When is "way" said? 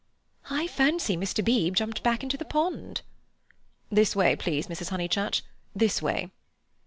4.15-4.35, 6.01-6.31